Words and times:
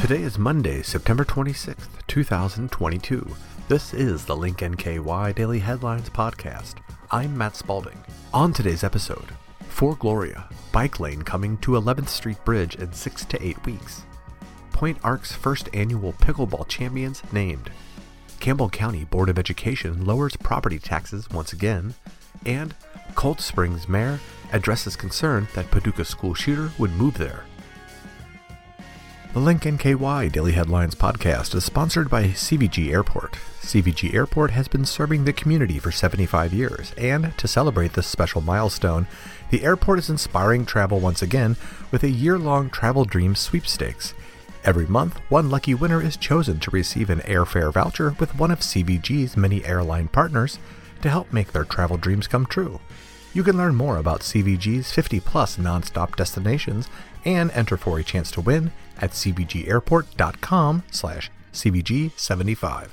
Today 0.00 0.22
is 0.22 0.38
Monday, 0.38 0.82
September 0.82 1.24
26th, 1.24 1.88
2022. 2.06 3.26
This 3.68 3.92
is 3.92 4.24
the 4.24 4.36
Link 4.36 4.58
NKY 4.58 5.34
Daily 5.34 5.58
Headlines 5.58 6.08
Podcast. 6.08 6.76
I'm 7.10 7.36
Matt 7.36 7.56
Spalding. 7.56 8.02
On 8.32 8.52
today's 8.52 8.84
episode, 8.84 9.32
for 9.68 9.96
Gloria, 9.96 10.48
bike 10.72 11.00
lane 11.00 11.22
coming 11.22 11.58
to 11.58 11.72
11th 11.72 12.08
Street 12.08 12.42
Bridge 12.44 12.76
in 12.76 12.92
6 12.92 13.24
to 13.26 13.44
8 13.44 13.66
weeks. 13.66 14.02
Point 14.72 14.98
Arc's 15.02 15.32
first 15.32 15.68
annual 15.74 16.12
pickleball 16.12 16.68
champions 16.68 17.22
named. 17.32 17.70
Campbell 18.38 18.70
County 18.70 19.04
Board 19.04 19.28
of 19.28 19.38
Education 19.38 20.04
lowers 20.06 20.36
property 20.36 20.78
taxes 20.78 21.28
once 21.30 21.52
again, 21.52 21.94
and 22.44 22.74
Cold 23.16 23.40
Springs 23.40 23.88
Mayor 23.88 24.20
addresses 24.52 24.96
concern 24.96 25.48
that 25.54 25.70
Paducah 25.70 26.04
school 26.04 26.34
shooter 26.34 26.70
would 26.78 26.92
move 26.92 27.18
there. 27.18 27.44
The 29.32 29.40
Link 29.40 29.64
NKY 29.64 30.32
Daily 30.32 30.52
Headlines 30.52 30.94
podcast 30.94 31.54
is 31.54 31.62
sponsored 31.62 32.08
by 32.08 32.28
CVG 32.28 32.90
Airport. 32.90 33.34
CVG 33.60 34.14
Airport 34.14 34.52
has 34.52 34.66
been 34.66 34.86
serving 34.86 35.24
the 35.24 35.32
community 35.34 35.78
for 35.78 35.92
75 35.92 36.54
years, 36.54 36.94
and 36.96 37.36
to 37.36 37.46
celebrate 37.46 37.92
this 37.92 38.06
special 38.06 38.40
milestone, 38.40 39.06
the 39.50 39.62
airport 39.62 39.98
is 39.98 40.08
inspiring 40.08 40.64
travel 40.64 41.00
once 41.00 41.20
again 41.20 41.56
with 41.90 42.02
a 42.02 42.10
year 42.10 42.38
long 42.38 42.70
Travel 42.70 43.04
Dreams 43.04 43.38
sweepstakes. 43.38 44.14
Every 44.64 44.86
month, 44.86 45.18
one 45.28 45.50
lucky 45.50 45.74
winner 45.74 46.02
is 46.02 46.16
chosen 46.16 46.58
to 46.60 46.70
receive 46.70 47.10
an 47.10 47.20
airfare 47.20 47.72
voucher 47.72 48.16
with 48.18 48.38
one 48.38 48.50
of 48.50 48.60
CVG's 48.60 49.36
many 49.36 49.64
airline 49.66 50.08
partners 50.08 50.58
to 51.02 51.10
help 51.10 51.32
make 51.32 51.52
their 51.52 51.64
travel 51.64 51.98
dreams 51.98 52.26
come 52.26 52.46
true. 52.46 52.80
You 53.36 53.44
can 53.44 53.58
learn 53.58 53.74
more 53.74 53.98
about 53.98 54.22
CVG's 54.22 54.90
50 54.90 55.20
plus 55.20 55.58
nonstop 55.58 56.16
destinations 56.16 56.88
and 57.26 57.50
enter 57.50 57.76
for 57.76 57.98
a 57.98 58.02
chance 58.02 58.30
to 58.30 58.40
win 58.40 58.72
at 58.96 59.10
cvgairport.com 59.10 60.82
slash 60.90 61.30
cvg75. 61.52 62.88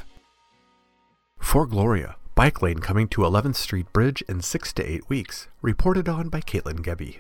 For 1.40 1.66
Gloria, 1.66 2.17
bike 2.36 2.62
lane 2.62 2.80
coming 2.80 3.08
to 3.08 3.22
11th 3.22 3.56
Street 3.56 3.86
Bridge 3.94 4.22
in 4.23 4.42
6 4.42 4.73
to 4.73 4.84
8 4.84 5.08
weeks, 5.09 5.48
reported 5.62 6.09
on 6.09 6.28
by 6.28 6.42
Caitlin 6.42 6.82
Gebby. 6.82 7.20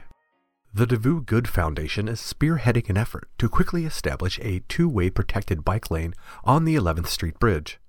The 0.73 0.85
Devou 0.85 1.25
Good 1.25 1.47
Foundation 1.47 2.09
is 2.09 2.19
spearheading 2.19 2.89
an 2.89 2.97
effort 2.97 3.29
to 3.37 3.47
quickly 3.47 3.85
establish 3.85 4.37
a 4.41 4.63
two-way 4.67 5.09
protected 5.09 5.63
bike 5.63 5.89
lane 5.89 6.13
on 6.43 6.65
the 6.65 6.75
11th 6.75 7.07
Street 7.07 7.39
Bridge. 7.39 7.79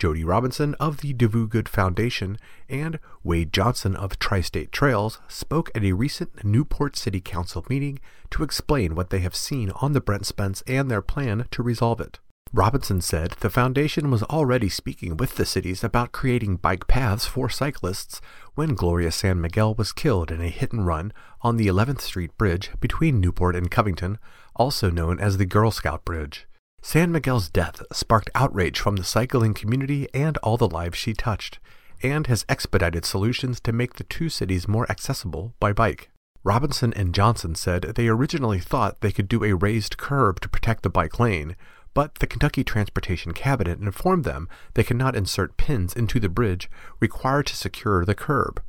Jody 0.00 0.24
Robinson 0.24 0.74
of 0.80 1.02
the 1.02 1.12
Devou 1.12 1.46
Good 1.46 1.68
Foundation 1.68 2.38
and 2.70 2.98
Wade 3.22 3.52
Johnson 3.52 3.94
of 3.94 4.18
Tri 4.18 4.40
State 4.40 4.72
Trails 4.72 5.20
spoke 5.28 5.70
at 5.74 5.84
a 5.84 5.92
recent 5.92 6.42
Newport 6.42 6.96
City 6.96 7.20
Council 7.20 7.66
meeting 7.68 8.00
to 8.30 8.42
explain 8.42 8.94
what 8.94 9.10
they 9.10 9.18
have 9.18 9.36
seen 9.36 9.70
on 9.72 9.92
the 9.92 10.00
Brent 10.00 10.24
Spence 10.24 10.62
and 10.66 10.90
their 10.90 11.02
plan 11.02 11.46
to 11.50 11.62
resolve 11.62 12.00
it. 12.00 12.18
Robinson 12.50 13.02
said 13.02 13.32
the 13.40 13.50
foundation 13.50 14.10
was 14.10 14.22
already 14.22 14.70
speaking 14.70 15.18
with 15.18 15.36
the 15.36 15.44
cities 15.44 15.84
about 15.84 16.12
creating 16.12 16.56
bike 16.56 16.86
paths 16.86 17.26
for 17.26 17.50
cyclists 17.50 18.22
when 18.54 18.74
Gloria 18.74 19.12
San 19.12 19.38
Miguel 19.38 19.74
was 19.74 19.92
killed 19.92 20.30
in 20.30 20.40
a 20.40 20.48
hit 20.48 20.72
and 20.72 20.86
run 20.86 21.12
on 21.42 21.58
the 21.58 21.66
11th 21.66 22.00
Street 22.00 22.34
Bridge 22.38 22.70
between 22.80 23.20
Newport 23.20 23.54
and 23.54 23.70
Covington, 23.70 24.18
also 24.56 24.90
known 24.90 25.20
as 25.20 25.36
the 25.36 25.44
Girl 25.44 25.70
Scout 25.70 26.06
Bridge. 26.06 26.46
San 26.82 27.12
Miguel's 27.12 27.50
death 27.50 27.82
sparked 27.92 28.30
outrage 28.34 28.80
from 28.80 28.96
the 28.96 29.04
cycling 29.04 29.52
community 29.52 30.08
and 30.14 30.38
all 30.38 30.56
the 30.56 30.68
lives 30.68 30.96
she 30.96 31.12
touched, 31.12 31.58
and 32.02 32.26
has 32.26 32.46
expedited 32.48 33.04
solutions 33.04 33.60
to 33.60 33.72
make 33.72 33.94
the 33.94 34.04
two 34.04 34.30
cities 34.30 34.66
more 34.66 34.90
accessible 34.90 35.54
by 35.60 35.74
bike. 35.74 36.10
Robinson 36.42 36.94
and 36.94 37.14
Johnson 37.14 37.54
said 37.54 37.82
they 37.82 38.08
originally 38.08 38.60
thought 38.60 39.02
they 39.02 39.12
could 39.12 39.28
do 39.28 39.44
a 39.44 39.54
raised 39.54 39.98
curb 39.98 40.40
to 40.40 40.48
protect 40.48 40.82
the 40.82 40.88
bike 40.88 41.20
lane, 41.20 41.54
but 41.92 42.14
the 42.16 42.26
Kentucky 42.26 42.64
Transportation 42.64 43.32
Cabinet 43.32 43.78
informed 43.78 44.24
them 44.24 44.48
they 44.72 44.82
cannot 44.82 45.14
insert 45.14 45.58
pins 45.58 45.92
into 45.92 46.18
the 46.18 46.30
bridge 46.30 46.70
required 46.98 47.46
to 47.48 47.56
secure 47.56 48.06
the 48.06 48.14
curb. 48.14 48.62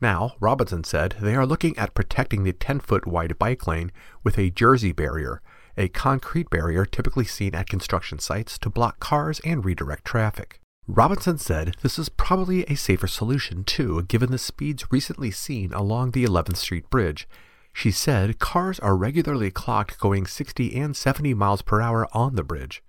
Now, 0.00 0.36
Robinson 0.40 0.84
said 0.84 1.16
they 1.20 1.34
are 1.34 1.46
looking 1.46 1.76
at 1.76 1.94
protecting 1.94 2.44
the 2.44 2.54
10 2.54 2.80
foot 2.80 3.06
wide 3.06 3.38
bike 3.38 3.66
lane 3.66 3.92
with 4.24 4.38
a 4.38 4.50
jersey 4.50 4.92
barrier 4.92 5.42
a 5.78 5.88
concrete 5.88 6.50
barrier 6.50 6.84
typically 6.84 7.24
seen 7.24 7.54
at 7.54 7.68
construction 7.68 8.18
sites 8.18 8.58
to 8.58 8.68
block 8.68 9.00
cars 9.00 9.40
and 9.44 9.64
redirect 9.64 10.04
traffic. 10.04 10.60
Robinson 10.86 11.38
said 11.38 11.76
this 11.82 11.98
is 11.98 12.08
probably 12.08 12.64
a 12.64 12.74
safer 12.74 13.06
solution 13.06 13.62
too, 13.62 14.02
given 14.02 14.30
the 14.30 14.38
speeds 14.38 14.90
recently 14.90 15.30
seen 15.30 15.72
along 15.72 16.10
the 16.10 16.24
11th 16.24 16.56
Street 16.56 16.88
Bridge. 16.90 17.28
She 17.72 17.90
said 17.90 18.38
cars 18.38 18.80
are 18.80 18.96
regularly 18.96 19.50
clocked 19.50 19.98
going 19.98 20.26
60 20.26 20.74
and 20.74 20.96
70 20.96 21.34
miles 21.34 21.62
per 21.62 21.80
hour 21.80 22.08
on 22.12 22.34
the 22.34 22.42
bridge. 22.42 22.82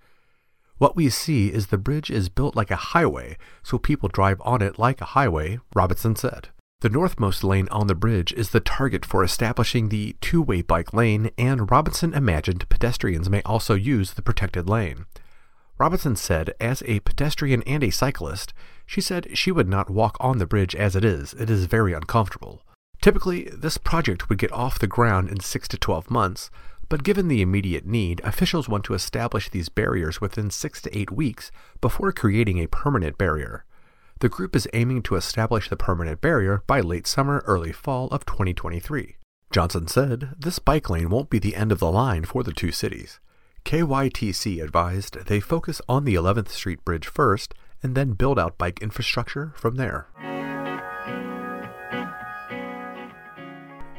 What 0.78 0.96
we 0.96 1.10
see 1.10 1.50
is 1.50 1.68
the 1.68 1.78
bridge 1.78 2.10
is 2.10 2.30
built 2.30 2.56
like 2.56 2.72
a 2.72 2.78
highway, 2.78 3.38
so 3.62 3.78
people 3.78 4.08
drive 4.08 4.42
on 4.46 4.62
it 4.62 4.80
like 4.80 5.02
a 5.02 5.12
highway, 5.14 5.60
Robinson 5.76 6.16
said. 6.16 6.50
The 6.82 6.90
northmost 6.90 7.44
lane 7.44 7.68
on 7.72 7.88
the 7.88 7.96
bridge 7.96 8.32
is 8.32 8.52
the 8.52 8.62
target 8.62 9.06
for 9.06 9.22
establishing 9.22 9.90
the 9.90 10.16
two 10.22 10.42
way 10.42 10.62
bike 10.62 10.94
lane, 10.94 11.30
and 11.38 11.70
Robinson 11.70 12.14
imagined 12.14 12.70
pedestrians 12.70 13.30
may 13.30 13.42
also 13.42 13.74
use 13.74 14.14
the 14.14 14.22
protected 14.22 14.70
lane. 14.70 15.06
Robinson 15.78 16.16
said, 16.16 16.54
as 16.58 16.82
a 16.86 17.02
pedestrian 17.02 17.64
and 17.64 17.84
a 17.84 17.90
cyclist, 17.90 18.54
she 18.86 19.02
said 19.02 19.38
she 19.38 19.52
would 19.52 19.68
not 19.68 19.90
walk 19.90 20.16
on 20.22 20.38
the 20.38 20.46
bridge 20.46 20.74
as 20.74 20.96
it 20.96 21.04
is. 21.04 21.34
It 21.34 21.50
is 21.50 21.66
very 21.66 21.92
uncomfortable. 21.92 22.62
Typically, 23.02 23.50
this 23.52 23.78
project 23.78 24.30
would 24.30 24.38
get 24.38 24.54
off 24.54 24.80
the 24.80 24.88
ground 24.88 25.30
in 25.30 25.42
6 25.42 25.68
to 25.68 25.78
12 25.78 26.10
months, 26.10 26.50
but 26.88 27.04
given 27.04 27.28
the 27.28 27.42
immediate 27.42 27.86
need, 27.86 28.22
officials 28.24 28.70
want 28.70 28.86
to 28.86 28.94
establish 28.94 29.50
these 29.50 29.68
barriers 29.68 30.22
within 30.22 30.50
6 30.50 30.82
to 30.84 30.98
8 30.98 31.12
weeks 31.12 31.52
before 31.82 32.14
creating 32.14 32.58
a 32.58 32.68
permanent 32.68 33.18
barrier. 33.18 33.66
The 34.20 34.30
group 34.30 34.54
is 34.54 34.68
aiming 34.74 35.04
to 35.04 35.16
establish 35.16 35.70
the 35.70 35.78
permanent 35.78 36.20
barrier 36.20 36.62
by 36.68 36.82
late 36.82 37.08
summer, 37.08 37.42
early 37.46 37.72
fall 37.72 38.10
of 38.10 38.26
2023. 38.26 39.16
Johnson 39.50 39.88
said 39.88 40.36
this 40.38 40.60
bike 40.60 40.90
lane 40.90 41.10
won't 41.10 41.30
be 41.30 41.40
the 41.40 41.56
end 41.56 41.72
of 41.72 41.80
the 41.80 41.90
line 41.90 42.26
for 42.26 42.44
the 42.44 42.52
two 42.52 42.72
cities. 42.72 43.22
KYTC 43.64 44.62
advised 44.62 45.26
they 45.28 45.40
focus 45.40 45.82
on 45.88 46.04
the 46.04 46.16
11th 46.16 46.50
Street 46.50 46.84
Bridge 46.84 47.08
first 47.08 47.54
and 47.82 47.96
then 47.96 48.12
build 48.12 48.38
out 48.38 48.58
bike 48.58 48.82
infrastructure 48.82 49.54
from 49.56 49.76
there. 49.76 50.08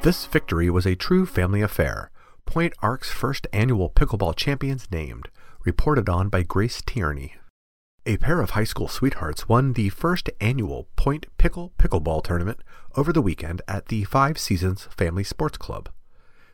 This 0.02 0.26
victory 0.26 0.68
was 0.68 0.86
a 0.86 0.96
true 0.96 1.24
family 1.24 1.62
affair. 1.62 2.10
Point 2.44 2.74
Arc's 2.82 3.10
first 3.10 3.46
annual 3.54 3.88
pickleball 3.88 4.36
champions 4.36 4.86
named, 4.90 5.30
reported 5.64 6.10
on 6.10 6.28
by 6.28 6.42
Grace 6.42 6.82
Tierney. 6.84 7.36
A 8.06 8.16
pair 8.16 8.40
of 8.40 8.50
high 8.50 8.64
school 8.64 8.88
sweethearts 8.88 9.46
won 9.46 9.74
the 9.74 9.90
first 9.90 10.30
annual 10.40 10.88
Point 10.96 11.26
Pickle 11.36 11.74
Pickleball 11.78 12.24
Tournament 12.24 12.60
over 12.96 13.12
the 13.12 13.20
weekend 13.20 13.60
at 13.68 13.88
the 13.88 14.04
Five 14.04 14.38
Seasons 14.38 14.88
Family 14.96 15.22
Sports 15.22 15.58
Club. 15.58 15.90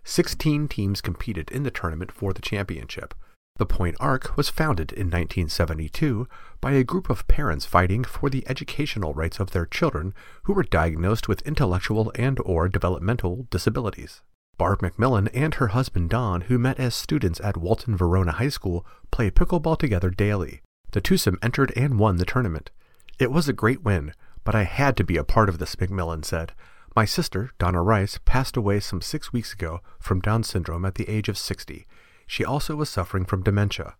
Sixteen 0.03 0.67
teams 0.67 1.01
competed 1.01 1.49
in 1.53 1.63
the 1.63 1.71
tournament 1.71 2.11
for 2.11 2.33
the 2.33 2.43
championship. 2.43 3.15
The 3.59 3.67
Point 3.67 3.97
Arc 4.01 4.37
was 4.37 4.49
founded 4.49 4.91
in 4.91 5.07
1972 5.07 6.27
by 6.61 6.73
a 6.73 6.83
group 6.83 7.09
of 7.09 7.29
parents 7.29 7.65
fighting 7.65 8.03
for 8.03 8.29
the 8.29 8.45
educational 8.49 9.15
rights 9.15 9.39
of 9.39 9.53
their 9.53 9.67
children 9.67 10.15
who 10.43 10.53
were 10.53 10.65
diagnosed 10.65 11.29
with 11.29 11.47
intellectual 11.47 12.11
and 12.17 12.41
or 12.45 12.69
developmental 12.69 13.47
disabilities. 13.51 14.21
Barb 14.59 14.81
McMillan 14.81 15.29
and 15.33 15.55
her 15.55 15.69
husband 15.69 16.11
Don, 16.11 16.43
who 16.43 16.59
met 16.59 16.81
as 16.81 16.97
students 16.97 17.41
at 17.41 17.57
Walton 17.57 17.97
Verona 17.97 18.33
High 18.33 18.49
School, 18.49 18.85
play 19.13 19.31
pickleball 19.31 19.79
together 19.79 20.11
daily. 20.11 20.63
The 20.93 21.01
twosome 21.01 21.39
entered 21.43 21.73
and 21.77 21.99
won 21.99 22.17
the 22.17 22.25
tournament. 22.25 22.71
It 23.19 23.31
was 23.31 23.49
a 23.49 23.53
great 23.53 23.83
win, 23.83 24.13
but 24.45 24.55
I 24.55 24.65
had 24.65 24.97
to 24.97 25.05
be 25.05 25.17
a 25.17 25.25
part 25.25 25.49
of 25.49 25.59
this, 25.59 25.75
McMillan 25.77 26.25
said. 26.25 26.53
My 26.95 27.05
sister, 27.05 27.51
Donna 27.59 27.83
Rice, 27.83 28.19
passed 28.25 28.57
away 28.57 28.81
some 28.81 29.03
six 29.03 29.33
weeks 29.33 29.53
ago 29.53 29.81
from 29.99 30.21
Down 30.21 30.43
syndrome 30.43 30.85
at 30.85 30.95
the 30.95 31.09
age 31.09 31.29
of 31.29 31.37
60. 31.37 31.87
She 32.27 32.45
also 32.45 32.75
was 32.77 32.89
suffering 32.89 33.25
from 33.25 33.43
dementia. 33.43 33.97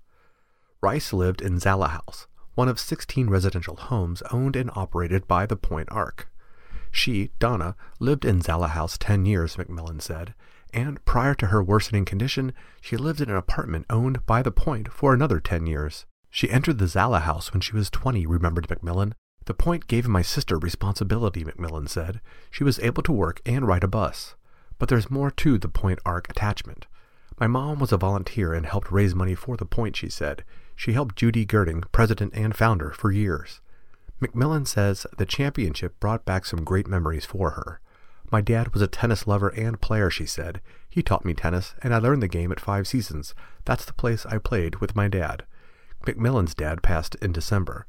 Rice 0.81 1.13
lived 1.13 1.43
in 1.43 1.59
Zala 1.59 1.89
House, 1.89 2.27
one 2.55 2.69
of 2.69 2.81
16 2.81 3.29
residential 3.29 3.77
homes 3.77 4.23
owned 4.33 4.57
and 4.57 4.71
operated 4.75 5.29
by 5.29 5.45
the 5.47 5.57
Point 5.57 5.89
Arc. 5.91 6.29
She, 6.91 7.33
Donna, 7.39 7.77
lived 8.01 8.25
in 8.25 8.41
Zala 8.41 8.69
House 8.69 8.97
10 8.97 9.27
years, 9.27 9.57
McMillan 9.57 10.01
said, 10.01 10.35
and 10.73 11.05
prior 11.05 11.35
to 11.35 11.47
her 11.47 11.63
worsening 11.63 12.05
condition, 12.05 12.53
she 12.81 12.97
lived 12.97 13.21
in 13.21 13.29
an 13.29 13.37
apartment 13.37 13.87
owned 13.91 14.25
by 14.27 14.43
the 14.43 14.51
Point 14.51 14.93
for 14.93 15.13
another 15.13 15.41
10 15.41 15.67
years. 15.67 16.07
She 16.31 16.51
entered 16.51 16.79
the 16.79 16.89
Zala 16.89 17.21
house 17.21 17.53
when 17.53 17.61
she 17.61 17.75
was 17.75 17.91
20, 17.91 18.27
remembered 18.27 18.69
McMillan. 18.69 19.13
The 19.47 19.55
point 19.55 19.87
gave 19.87 20.09
my 20.09 20.23
sister 20.23 20.59
responsibility, 20.59 21.45
McMillan 21.45 21.89
said. 21.89 22.21
She 22.51 22.65
was 22.65 22.79
able 22.81 23.03
to 23.05 23.13
work 23.13 23.41
and 23.47 23.67
ride 23.67 23.85
a 23.85 23.89
bus. 23.89 24.35
But 24.79 24.89
there's 24.89 25.11
more 25.11 25.31
to 25.31 25.57
the 25.57 25.69
Point 25.69 26.01
arc 26.05 26.29
attachment. 26.29 26.87
My 27.39 27.47
mom 27.47 27.79
was 27.79 27.93
a 27.93 27.97
volunteer 27.97 28.53
and 28.53 28.67
helped 28.67 28.91
raise 28.91 29.15
money 29.15 29.35
for 29.35 29.57
the 29.57 29.65
Point, 29.65 29.97
she 29.97 30.09
said. 30.09 30.45
She 30.75 30.93
helped 30.93 31.17
Judi 31.17 31.47
Gerding, 31.47 31.85
president 31.93 32.35
and 32.35 32.57
founder, 32.57 32.91
for 32.91 33.11
years. 33.11 33.61
McMillan 34.21 34.67
says 34.67 35.07
the 35.17 35.27
championship 35.27 35.99
brought 36.01 36.25
back 36.25 36.45
some 36.45 36.65
great 36.65 36.87
memories 36.87 37.25
for 37.25 37.51
her. 37.51 37.81
My 38.31 38.41
dad 38.41 38.73
was 38.73 38.83
a 38.83 38.87
tennis 38.89 39.27
lover 39.27 39.49
and 39.51 39.81
player, 39.81 40.11
she 40.11 40.27
said. 40.27 40.61
He 40.89 41.03
taught 41.03 41.25
me 41.25 41.35
tennis, 41.35 41.75
and 41.83 41.95
I 41.95 41.99
learned 41.99 42.23
the 42.23 42.29
game 42.29 42.51
at 42.51 42.59
Five 42.59 42.89
Seasons. 42.89 43.35
That's 43.65 43.85
the 43.85 43.93
place 43.93 44.27
I 44.27 44.39
played 44.39 44.77
with 44.77 44.97
my 44.97 45.07
dad. 45.07 45.45
McMillan's 46.07 46.55
dad 46.55 46.83
passed 46.83 47.17
in 47.17 47.33
December. 47.33 47.87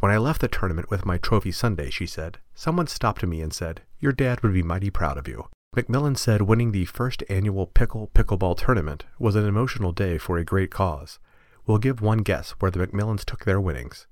When 0.00 0.10
I 0.10 0.18
left 0.18 0.40
the 0.40 0.48
tournament 0.48 0.90
with 0.90 1.06
my 1.06 1.18
trophy 1.18 1.52
Sunday, 1.52 1.88
she 1.88 2.06
said, 2.06 2.38
someone 2.54 2.86
stopped 2.88 3.24
me 3.24 3.40
and 3.40 3.52
said, 3.52 3.82
Your 4.00 4.12
dad 4.12 4.42
would 4.42 4.52
be 4.52 4.62
mighty 4.62 4.90
proud 4.90 5.16
of 5.16 5.28
you. 5.28 5.46
McMillan 5.74 6.16
said 6.16 6.42
winning 6.42 6.72
the 6.72 6.84
first 6.84 7.24
annual 7.28 7.66
Pickle 7.66 8.10
Pickleball 8.14 8.56
tournament 8.56 9.04
was 9.18 9.34
an 9.34 9.46
emotional 9.46 9.92
day 9.92 10.18
for 10.18 10.36
a 10.36 10.44
great 10.44 10.70
cause. 10.70 11.18
We'll 11.66 11.78
give 11.78 12.00
one 12.02 12.18
guess 12.18 12.50
where 12.58 12.70
the 12.70 12.86
McMillans 12.86 13.24
took 13.24 13.44
their 13.44 13.60
winnings. 13.60 14.06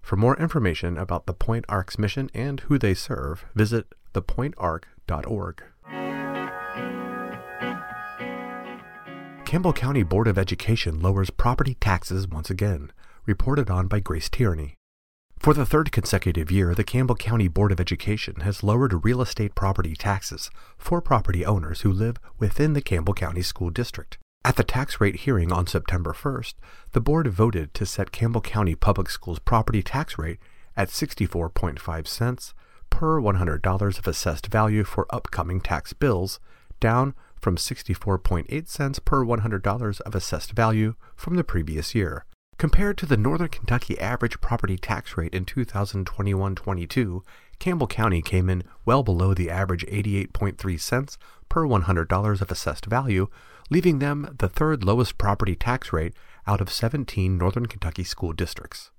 For 0.00 0.16
more 0.16 0.36
information 0.36 0.96
about 0.96 1.26
the 1.26 1.34
Point 1.34 1.64
Arc's 1.68 1.98
mission 1.98 2.30
and 2.32 2.60
who 2.60 2.78
they 2.78 2.94
serve, 2.94 3.44
visit 3.54 3.94
thepointarc.org. 4.14 5.62
Campbell 9.46 9.72
County 9.72 10.02
Board 10.02 10.26
of 10.26 10.38
Education 10.38 11.00
lowers 11.00 11.30
property 11.30 11.74
taxes 11.74 12.26
once 12.26 12.50
again, 12.50 12.90
reported 13.26 13.70
on 13.70 13.86
by 13.86 14.00
Grace 14.00 14.28
Tierney. 14.28 14.74
For 15.38 15.54
the 15.54 15.64
third 15.64 15.92
consecutive 15.92 16.50
year, 16.50 16.74
the 16.74 16.82
Campbell 16.82 17.14
County 17.14 17.46
Board 17.46 17.70
of 17.70 17.78
Education 17.78 18.40
has 18.40 18.64
lowered 18.64 19.04
real 19.04 19.22
estate 19.22 19.54
property 19.54 19.94
taxes 19.94 20.50
for 20.76 21.00
property 21.00 21.46
owners 21.46 21.82
who 21.82 21.92
live 21.92 22.16
within 22.40 22.72
the 22.72 22.82
Campbell 22.82 23.14
County 23.14 23.40
School 23.40 23.70
District. 23.70 24.18
At 24.44 24.56
the 24.56 24.64
tax 24.64 25.00
rate 25.00 25.20
hearing 25.20 25.52
on 25.52 25.68
September 25.68 26.12
1st, 26.12 26.54
the 26.90 27.00
board 27.00 27.28
voted 27.28 27.72
to 27.74 27.86
set 27.86 28.10
Campbell 28.10 28.40
County 28.40 28.74
Public 28.74 29.08
Schools 29.08 29.38
property 29.38 29.80
tax 29.80 30.18
rate 30.18 30.40
at 30.76 30.88
64.5 30.88 32.08
cents 32.08 32.52
per 32.90 33.20
$100 33.20 33.98
of 33.98 34.08
assessed 34.08 34.48
value 34.48 34.82
for 34.82 35.06
upcoming 35.10 35.60
tax 35.60 35.92
bills, 35.92 36.40
down 36.80 37.14
from 37.46 37.56
64.8 37.56 38.66
cents 38.66 38.98
per 38.98 39.24
$100 39.24 40.00
of 40.00 40.14
assessed 40.16 40.50
value 40.50 40.96
from 41.14 41.36
the 41.36 41.44
previous 41.44 41.94
year. 41.94 42.24
Compared 42.58 42.98
to 42.98 43.06
the 43.06 43.16
Northern 43.16 43.46
Kentucky 43.46 43.96
average 44.00 44.40
property 44.40 44.76
tax 44.76 45.16
rate 45.16 45.32
in 45.32 45.44
2021-22, 45.44 47.20
Campbell 47.60 47.86
County 47.86 48.20
came 48.20 48.50
in 48.50 48.64
well 48.84 49.04
below 49.04 49.32
the 49.32 49.48
average 49.48 49.86
88.3 49.86 50.80
cents 50.80 51.18
per 51.48 51.64
$100 51.64 52.40
of 52.40 52.50
assessed 52.50 52.86
value, 52.86 53.28
leaving 53.70 54.00
them 54.00 54.34
the 54.40 54.48
third 54.48 54.82
lowest 54.82 55.16
property 55.16 55.54
tax 55.54 55.92
rate 55.92 56.14
out 56.48 56.60
of 56.60 56.68
17 56.68 57.38
Northern 57.38 57.66
Kentucky 57.66 58.02
school 58.02 58.32
districts. 58.32 58.90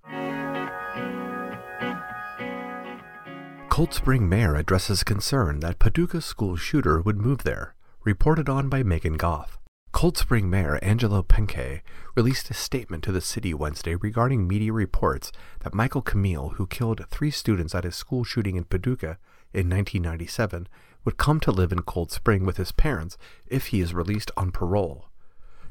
Cold 3.70 3.94
Spring 3.94 4.30
Mayor 4.30 4.56
addresses 4.56 5.04
concern 5.04 5.60
that 5.60 5.80
Paducah 5.80 6.22
school 6.22 6.56
shooter 6.56 7.02
would 7.02 7.18
move 7.18 7.44
there, 7.44 7.76
reported 8.08 8.48
on 8.48 8.70
by 8.70 8.84
Megan 8.84 9.18
Goff. 9.18 9.60
Cold 9.92 10.18
Spring 10.18 10.50
Mayor 10.50 10.80
Angelo 10.82 11.22
Penque 11.22 11.82
released 12.16 12.50
a 12.50 12.54
statement 12.54 13.04
to 13.04 13.12
the 13.12 13.20
city 13.20 13.54
Wednesday 13.54 13.96
regarding 13.96 14.48
media 14.48 14.72
reports 14.72 15.30
that 15.60 15.74
Michael 15.74 16.02
Carneal, 16.02 16.54
who 16.54 16.68
killed 16.68 17.04
three 17.10 17.32
students 17.32 17.76
at 17.76 17.84
his 17.84 17.98
school 17.98 18.24
shooting 18.24 18.56
in 18.56 18.64
Paducah 18.64 19.18
in 19.54 19.70
1997, 19.70 20.70
would 21.04 21.18
come 21.18 21.42
to 21.42 21.52
live 21.52 21.74
in 21.74 21.82
Cold 21.82 22.10
Spring 22.14 22.46
with 22.46 22.56
his 22.56 22.72
parents 22.72 23.18
if 23.46 23.68
he 23.68 23.82
is 23.82 23.94
released 23.94 24.32
on 24.38 24.54
parole. 24.54 25.08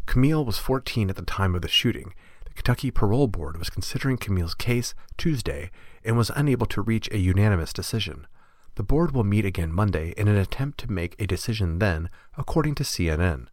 Carneal 0.06 0.44
was 0.44 0.58
14 0.58 1.08
at 1.08 1.16
the 1.16 1.22
time 1.22 1.54
of 1.54 1.62
the 1.62 1.68
shooting. 1.68 2.12
The 2.44 2.52
Kentucky 2.52 2.90
Parole 2.90 3.28
Board 3.28 3.56
was 3.56 3.70
considering 3.70 4.18
Carneal's 4.18 4.54
case 4.54 4.94
Tuesday 5.16 5.70
and 6.04 6.18
was 6.18 6.30
unable 6.36 6.66
to 6.66 6.82
reach 6.82 7.10
a 7.10 7.18
unanimous 7.18 7.72
decision. 7.72 8.26
The 8.76 8.82
board 8.82 9.12
will 9.12 9.24
meet 9.24 9.46
again 9.46 9.72
Monday 9.72 10.12
in 10.18 10.28
an 10.28 10.36
attempt 10.36 10.78
to 10.80 10.92
make 10.92 11.16
a 11.18 11.26
decision 11.26 11.78
then, 11.78 12.10
according 12.36 12.74
to 12.76 12.82
CNN. 12.82 13.48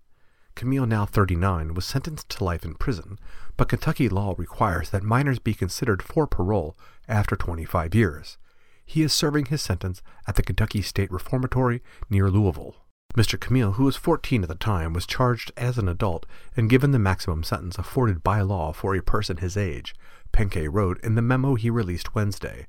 Carneal, 0.54 0.86
now 0.86 1.06
39, 1.06 1.74
was 1.74 1.86
sentenced 1.86 2.28
to 2.30 2.44
life 2.44 2.66
in 2.66 2.76
prison, 2.76 3.18
but 3.56 3.70
Kentucky 3.70 4.10
law 4.10 4.36
requires 4.38 4.90
that 4.90 5.02
minors 5.02 5.40
be 5.40 5.54
considered 5.54 6.04
for 6.04 6.28
parole 6.28 6.78
after 7.08 7.38
25 7.38 7.96
years. 7.96 8.38
He 8.86 9.02
is 9.02 9.14
serving 9.14 9.46
his 9.46 9.62
sentence 9.62 10.02
at 10.28 10.36
the 10.36 10.44
Kentucky 10.44 10.82
State 10.82 11.10
Reformatory 11.10 11.82
near 12.10 12.30
Louisville. 12.30 12.76
Mr. 13.16 13.40
Carneal, 13.40 13.76
who 13.76 13.86
was 13.86 13.96
14 13.96 14.44
at 14.44 14.50
the 14.50 14.56
time, 14.56 14.92
was 14.92 15.06
charged 15.06 15.54
as 15.56 15.78
an 15.78 15.88
adult 15.88 16.26
and 16.58 16.70
given 16.70 16.92
the 16.92 17.00
maximum 17.00 17.44
sentence 17.44 17.78
afforded 17.78 18.24
by 18.24 18.42
law 18.42 18.74
for 18.74 18.94
a 18.94 19.02
person 19.02 19.38
his 19.38 19.56
age, 19.56 19.96
Penque 20.34 20.68
wrote 20.70 21.00
in 21.02 21.16
the 21.16 21.22
memo 21.22 21.56
he 21.56 21.70
released 21.70 22.14
Wednesday. 22.14 22.68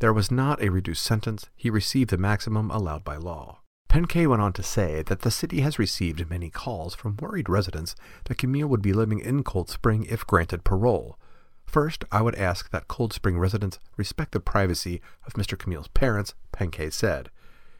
There 0.00 0.12
was 0.12 0.30
not 0.30 0.62
a 0.62 0.70
reduced 0.70 1.02
sentence, 1.02 1.48
he 1.54 1.70
received 1.70 2.10
the 2.10 2.18
maximum 2.18 2.70
allowed 2.70 3.04
by 3.04 3.16
law. 3.16 3.60
Penque 3.88 4.26
went 4.26 4.42
on 4.42 4.52
to 4.54 4.62
say 4.62 5.02
that 5.02 5.20
the 5.20 5.30
city 5.30 5.60
has 5.60 5.78
received 5.78 6.28
many 6.28 6.50
calls 6.50 6.96
from 6.96 7.16
worried 7.16 7.48
residents 7.48 7.94
that 8.24 8.38
Carneal 8.38 8.68
would 8.68 8.82
be 8.82 8.92
living 8.92 9.20
in 9.20 9.44
Cold 9.44 9.70
Spring 9.70 10.04
if 10.08 10.26
granted 10.26 10.64
parole. 10.64 11.16
First, 11.64 12.04
I 12.10 12.20
would 12.20 12.34
ask 12.34 12.70
that 12.70 12.88
Cold 12.88 13.12
Spring 13.12 13.38
residents 13.38 13.78
respect 13.96 14.32
the 14.32 14.40
privacy 14.40 15.00
of 15.26 15.34
Mr. 15.34 15.56
Carneal's 15.56 15.88
parents, 15.88 16.34
Penque 16.52 16.92
said. 16.92 17.30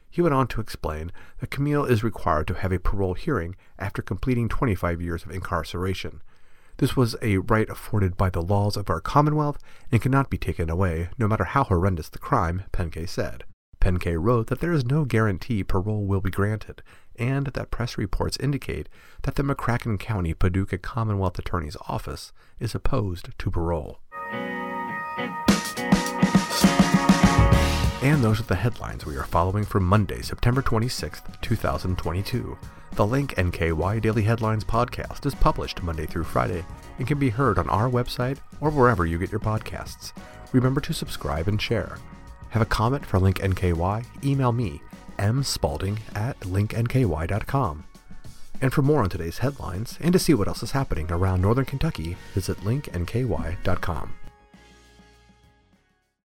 He 0.09 0.21
went 0.21 0.33
on 0.33 0.47
to 0.47 0.61
explain 0.61 1.11
that 1.39 1.49
Carneal 1.49 1.89
is 1.89 2.01
required 2.01 2.47
to 2.47 2.53
have 2.53 2.71
a 2.71 2.79
parole 2.79 3.15
hearing 3.15 3.57
after 3.77 4.01
completing 4.01 4.47
25 4.47 5.01
years 5.01 5.25
of 5.25 5.31
incarceration. 5.31 6.21
This 6.77 6.95
was 6.95 7.15
a 7.21 7.37
right 7.37 7.69
afforded 7.69 8.17
by 8.17 8.29
the 8.29 8.41
laws 8.41 8.75
of 8.75 8.89
our 8.89 8.99
Commonwealth 8.99 9.59
and 9.91 10.01
cannot 10.01 10.29
be 10.29 10.37
taken 10.37 10.69
away, 10.69 11.09
no 11.17 11.27
matter 11.27 11.45
how 11.45 11.63
horrendous 11.63 12.09
the 12.09 12.19
crime, 12.19 12.63
Penque 12.73 13.07
said. 13.07 13.45
Penque 13.79 14.17
wrote 14.17 14.47
that 14.47 14.59
there 14.59 14.73
is 14.73 14.83
no 14.85 15.05
guarantee 15.05 15.63
parole 15.63 16.05
will 16.05 16.19
be 16.19 16.31
granted, 16.31 16.81
and 17.17 17.47
that 17.47 17.71
press 17.71 17.97
reports 17.97 18.37
indicate 18.41 18.89
that 19.21 19.35
the 19.35 19.43
McCracken 19.43 19.97
County 19.97 20.33
Paducah 20.33 20.79
Commonwealth 20.79 21.39
Attorney's 21.39 21.77
Office 21.87 22.33
is 22.59 22.75
opposed 22.75 23.29
to 23.37 23.51
parole. 23.51 23.99
And 28.01 28.23
those 28.23 28.39
are 28.39 28.43
the 28.43 28.55
headlines 28.55 29.05
we 29.05 29.15
are 29.15 29.23
following 29.23 29.63
for 29.63 29.79
Monday, 29.79 30.21
September 30.21 30.61
26th, 30.61 31.41
2022. 31.41 32.57
The 32.95 33.05
Link 33.05 33.35
NKY 33.35 34.01
Daily 34.01 34.23
Headlines 34.23 34.63
podcast 34.63 35.25
is 35.25 35.35
published 35.35 35.83
Monday 35.83 36.05
through 36.05 36.23
Friday 36.23 36.63
and 36.97 37.05
can 37.05 37.19
be 37.19 37.27
heard 37.29 37.59
on 37.59 37.69
our 37.69 37.89
website 37.89 38.37
or 38.61 38.69
wherever 38.69 39.05
you 39.05 39.17
get 39.17 39.31
your 39.31 39.41
podcasts. 39.41 40.13
Remember 40.53 40.79
to 40.79 40.93
subscribe 40.93 41.49
and 41.49 41.61
share. 41.61 41.97
Have 42.51 42.61
a 42.61 42.65
comment 42.65 43.05
for 43.05 43.19
Link 43.19 43.39
NKY? 43.39 44.05
Email 44.23 44.53
me, 44.53 44.81
mspalding 45.19 45.97
at 46.15 46.39
linknky.com. 46.39 47.83
And 48.61 48.71
for 48.71 48.81
more 48.81 49.03
on 49.03 49.09
today's 49.09 49.39
headlines 49.39 49.97
and 49.99 50.13
to 50.13 50.19
see 50.19 50.33
what 50.33 50.47
else 50.47 50.63
is 50.63 50.71
happening 50.71 51.11
around 51.11 51.41
Northern 51.41 51.65
Kentucky, 51.65 52.15
visit 52.33 52.57
linknky.com. 52.61 54.13